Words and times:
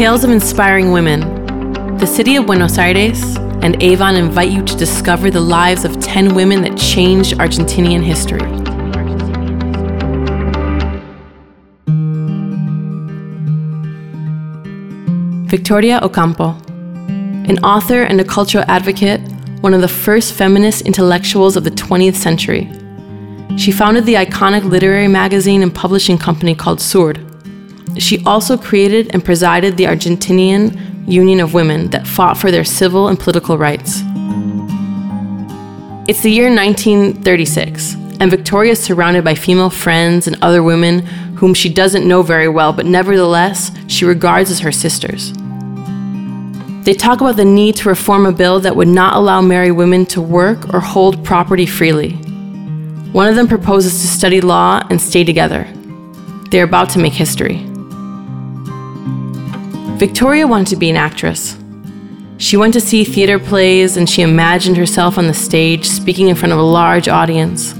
Tales 0.00 0.24
of 0.24 0.30
Inspiring 0.30 0.92
Women. 0.92 1.20
The 1.98 2.06
city 2.06 2.36
of 2.36 2.46
Buenos 2.46 2.78
Aires 2.78 3.36
and 3.62 3.82
Avon 3.82 4.16
invite 4.16 4.50
you 4.50 4.64
to 4.64 4.74
discover 4.74 5.30
the 5.30 5.42
lives 5.42 5.84
of 5.84 6.00
10 6.00 6.34
women 6.34 6.62
that 6.62 6.78
changed 6.78 7.34
Argentinian 7.34 8.02
history. 8.02 8.40
Victoria 15.50 16.00
Ocampo, 16.02 16.52
an 17.50 17.58
author 17.62 18.04
and 18.04 18.22
a 18.22 18.24
cultural 18.24 18.64
advocate, 18.68 19.20
one 19.60 19.74
of 19.74 19.82
the 19.82 19.88
first 19.88 20.32
feminist 20.32 20.80
intellectuals 20.86 21.58
of 21.58 21.64
the 21.64 21.70
20th 21.72 22.14
century. 22.14 22.70
She 23.58 23.70
founded 23.70 24.06
the 24.06 24.14
iconic 24.14 24.64
literary 24.64 25.08
magazine 25.08 25.62
and 25.62 25.74
publishing 25.74 26.16
company 26.16 26.54
called 26.54 26.80
Sur. 26.80 27.12
She 28.00 28.24
also 28.24 28.56
created 28.56 29.10
and 29.12 29.22
presided 29.22 29.76
the 29.76 29.84
Argentinian 29.84 31.06
Union 31.06 31.38
of 31.38 31.52
Women 31.52 31.90
that 31.90 32.06
fought 32.06 32.38
for 32.38 32.50
their 32.50 32.64
civil 32.64 33.08
and 33.08 33.20
political 33.20 33.58
rights. 33.58 34.00
It's 36.08 36.22
the 36.22 36.30
year 36.30 36.48
1936, 36.48 37.94
and 38.18 38.30
Victoria 38.30 38.72
is 38.72 38.82
surrounded 38.82 39.22
by 39.22 39.34
female 39.34 39.68
friends 39.68 40.26
and 40.26 40.42
other 40.42 40.62
women 40.62 41.00
whom 41.36 41.52
she 41.52 41.68
doesn't 41.72 42.08
know 42.08 42.22
very 42.22 42.48
well, 42.48 42.72
but 42.72 42.86
nevertheless, 42.86 43.70
she 43.86 44.06
regards 44.06 44.50
as 44.50 44.60
her 44.60 44.72
sisters. 44.72 45.34
They 46.84 46.94
talk 46.94 47.20
about 47.20 47.36
the 47.36 47.44
need 47.44 47.76
to 47.76 47.90
reform 47.90 48.24
a 48.24 48.32
bill 48.32 48.60
that 48.60 48.74
would 48.76 48.88
not 48.88 49.14
allow 49.14 49.42
married 49.42 49.72
women 49.72 50.06
to 50.06 50.22
work 50.22 50.72
or 50.72 50.80
hold 50.80 51.22
property 51.22 51.66
freely. 51.66 52.12
One 53.12 53.28
of 53.28 53.36
them 53.36 53.46
proposes 53.46 54.00
to 54.00 54.06
study 54.06 54.40
law 54.40 54.82
and 54.88 54.98
stay 55.00 55.22
together. 55.22 55.68
They're 56.50 56.64
about 56.64 56.88
to 56.90 56.98
make 56.98 57.12
history. 57.12 57.69
Victoria 60.00 60.46
wanted 60.46 60.66
to 60.68 60.76
be 60.76 60.88
an 60.88 60.96
actress. 60.96 61.58
She 62.38 62.56
went 62.56 62.72
to 62.72 62.80
see 62.80 63.04
theater 63.04 63.38
plays 63.38 63.98
and 63.98 64.08
she 64.08 64.22
imagined 64.22 64.78
herself 64.78 65.18
on 65.18 65.26
the 65.26 65.34
stage 65.34 65.84
speaking 65.86 66.28
in 66.28 66.36
front 66.36 66.54
of 66.54 66.58
a 66.58 66.62
large 66.62 67.06
audience. 67.06 67.74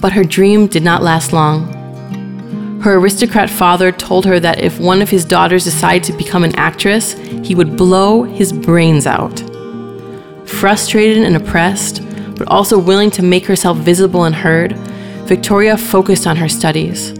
But 0.00 0.14
her 0.14 0.24
dream 0.24 0.68
did 0.68 0.82
not 0.82 1.02
last 1.02 1.34
long. 1.34 2.80
Her 2.80 2.94
aristocrat 2.94 3.50
father 3.50 3.92
told 3.92 4.24
her 4.24 4.40
that 4.40 4.62
if 4.62 4.80
one 4.80 5.02
of 5.02 5.10
his 5.10 5.26
daughters 5.26 5.64
decided 5.64 6.04
to 6.04 6.14
become 6.14 6.44
an 6.44 6.54
actress, 6.54 7.12
he 7.12 7.54
would 7.54 7.76
blow 7.76 8.22
his 8.22 8.50
brains 8.50 9.06
out. 9.06 9.38
Frustrated 10.46 11.24
and 11.24 11.36
oppressed, 11.36 12.00
but 12.38 12.48
also 12.48 12.78
willing 12.78 13.10
to 13.10 13.22
make 13.22 13.44
herself 13.44 13.76
visible 13.76 14.24
and 14.24 14.34
heard, 14.34 14.72
Victoria 15.28 15.76
focused 15.76 16.26
on 16.26 16.36
her 16.36 16.48
studies. 16.48 17.12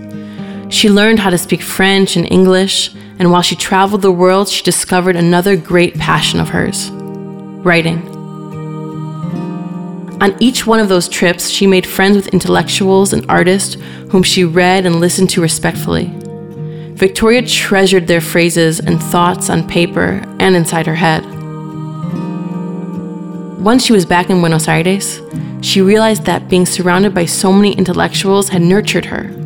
She 0.74 0.90
learned 0.90 1.20
how 1.20 1.30
to 1.30 1.38
speak 1.38 1.62
French 1.62 2.16
and 2.16 2.30
English, 2.32 2.92
and 3.20 3.30
while 3.30 3.42
she 3.42 3.54
traveled 3.54 4.02
the 4.02 4.10
world, 4.10 4.48
she 4.48 4.64
discovered 4.64 5.14
another 5.14 5.54
great 5.56 5.96
passion 5.96 6.40
of 6.40 6.48
hers 6.48 6.90
writing. 6.90 8.02
On 10.20 10.34
each 10.40 10.66
one 10.66 10.80
of 10.80 10.88
those 10.88 11.08
trips, 11.08 11.48
she 11.48 11.68
made 11.68 11.86
friends 11.86 12.16
with 12.16 12.26
intellectuals 12.34 13.12
and 13.12 13.24
artists 13.28 13.76
whom 14.10 14.24
she 14.24 14.42
read 14.42 14.84
and 14.84 14.98
listened 14.98 15.30
to 15.30 15.40
respectfully. 15.40 16.10
Victoria 16.94 17.42
treasured 17.42 18.08
their 18.08 18.20
phrases 18.20 18.80
and 18.80 19.00
thoughts 19.00 19.50
on 19.50 19.68
paper 19.68 20.24
and 20.40 20.56
inside 20.56 20.88
her 20.88 20.96
head. 20.96 21.24
Once 23.62 23.84
she 23.84 23.92
was 23.92 24.04
back 24.04 24.28
in 24.28 24.40
Buenos 24.40 24.66
Aires, 24.66 25.20
she 25.60 25.80
realized 25.80 26.24
that 26.24 26.48
being 26.48 26.66
surrounded 26.66 27.14
by 27.14 27.26
so 27.26 27.52
many 27.52 27.74
intellectuals 27.74 28.48
had 28.48 28.60
nurtured 28.60 29.04
her. 29.04 29.43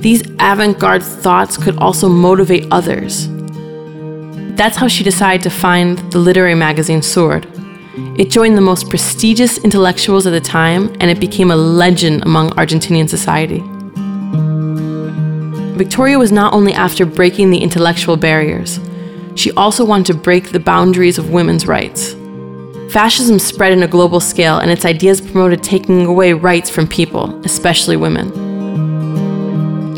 These 0.00 0.22
avant 0.38 0.78
garde 0.78 1.02
thoughts 1.02 1.56
could 1.56 1.76
also 1.78 2.08
motivate 2.08 2.66
others. 2.70 3.28
That's 4.56 4.76
how 4.76 4.88
she 4.88 5.02
decided 5.04 5.42
to 5.42 5.50
find 5.50 5.98
the 6.12 6.18
literary 6.18 6.54
magazine 6.54 7.02
Sur. 7.02 7.42
It 8.16 8.30
joined 8.30 8.56
the 8.56 8.62
most 8.62 8.88
prestigious 8.88 9.58
intellectuals 9.58 10.26
of 10.26 10.32
the 10.32 10.40
time 10.40 10.94
and 11.00 11.10
it 11.10 11.18
became 11.18 11.50
a 11.50 11.56
legend 11.56 12.22
among 12.22 12.50
Argentinian 12.50 13.08
society. 13.08 13.62
Victoria 15.76 16.18
was 16.18 16.32
not 16.32 16.52
only 16.52 16.72
after 16.72 17.04
breaking 17.04 17.50
the 17.50 17.58
intellectual 17.58 18.16
barriers, 18.16 18.80
she 19.34 19.52
also 19.52 19.84
wanted 19.84 20.06
to 20.06 20.14
break 20.14 20.50
the 20.50 20.60
boundaries 20.60 21.18
of 21.18 21.30
women's 21.30 21.66
rights. 21.66 22.14
Fascism 22.90 23.38
spread 23.38 23.72
on 23.72 23.82
a 23.82 23.88
global 23.88 24.18
scale, 24.18 24.58
and 24.58 24.70
its 24.70 24.84
ideas 24.84 25.20
promoted 25.20 25.62
taking 25.62 26.06
away 26.06 26.32
rights 26.32 26.70
from 26.70 26.88
people, 26.88 27.38
especially 27.44 27.96
women. 27.96 28.47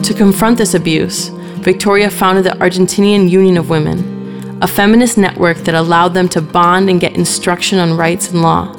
To 0.05 0.15
confront 0.15 0.57
this 0.57 0.75
abuse, 0.75 1.29
Victoria 1.59 2.11
founded 2.11 2.45
the 2.45 2.59
Argentinian 2.59 3.29
Union 3.29 3.59
of 3.59 3.69
Women, 3.69 4.59
a 4.63 4.67
feminist 4.67 5.19
network 5.19 5.59
that 5.59 5.75
allowed 5.75 6.15
them 6.15 6.29
to 6.31 6.41
bond 6.41 6.89
and 6.89 7.01
get 7.01 7.17
instruction 7.17 7.79
on 7.79 7.97
rights 7.97 8.31
and 8.31 8.41
law. 8.41 8.75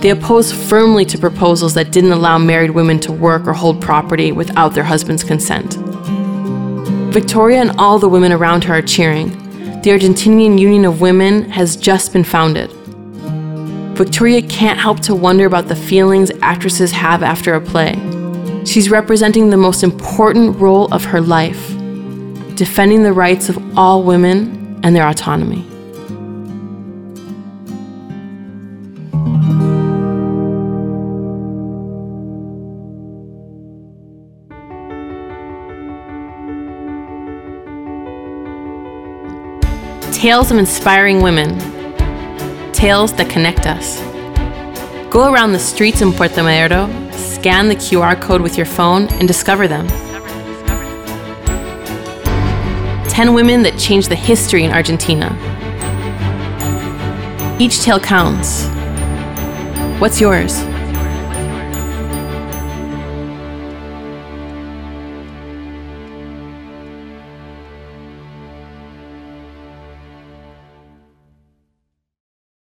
They 0.00 0.10
opposed 0.10 0.54
firmly 0.54 1.04
to 1.06 1.18
proposals 1.18 1.74
that 1.74 1.92
didn't 1.92 2.12
allow 2.12 2.38
married 2.38 2.70
women 2.70 2.98
to 3.00 3.12
work 3.12 3.46
or 3.46 3.52
hold 3.52 3.82
property 3.82 4.32
without 4.32 4.72
their 4.72 4.84
husband's 4.84 5.24
consent. 5.24 5.74
Victoria 7.12 7.60
and 7.60 7.72
all 7.78 7.98
the 7.98 8.08
women 8.08 8.32
around 8.32 8.64
her 8.64 8.78
are 8.78 8.82
cheering. 8.82 9.30
The 9.82 9.90
Argentinian 9.90 10.58
Union 10.58 10.84
of 10.86 11.00
Women 11.02 11.50
has 11.50 11.76
just 11.76 12.12
been 12.12 12.24
founded. 12.24 12.72
Victoria 13.96 14.40
can't 14.40 14.78
help 14.78 15.00
to 15.00 15.14
wonder 15.14 15.44
about 15.44 15.68
the 15.68 15.76
feelings 15.76 16.30
actresses 16.40 16.92
have 16.92 17.22
after 17.22 17.54
a 17.54 17.60
play. 17.60 17.94
She's 18.68 18.90
representing 18.90 19.48
the 19.48 19.56
most 19.56 19.82
important 19.82 20.60
role 20.60 20.92
of 20.92 21.02
her 21.06 21.22
life 21.22 21.68
defending 22.54 23.02
the 23.02 23.14
rights 23.14 23.48
of 23.48 23.78
all 23.78 24.02
women 24.02 24.78
and 24.82 24.94
their 24.94 25.08
autonomy. 25.08 25.62
Tales 40.12 40.50
of 40.50 40.58
inspiring 40.58 41.22
women 41.22 41.58
tales 42.74 43.14
that 43.14 43.30
connect 43.30 43.66
us. 43.66 43.98
Go 45.10 45.32
around 45.32 45.52
the 45.52 45.58
streets 45.58 46.02
in 46.02 46.12
Puerto 46.12 46.42
Madero, 46.42 47.07
scan 47.48 47.66
the 47.66 47.76
QR 47.76 48.20
code 48.20 48.42
with 48.42 48.58
your 48.58 48.66
phone, 48.66 49.08
and 49.14 49.26
discover 49.26 49.66
them. 49.66 49.88
10 53.08 53.32
women 53.32 53.62
that 53.62 53.78
changed 53.78 54.10
the 54.10 54.14
history 54.14 54.64
in 54.64 54.70
Argentina. 54.70 55.34
Each 57.58 57.80
tale 57.80 58.00
counts. 58.00 58.66
What's 59.98 60.20
yours? 60.20 60.67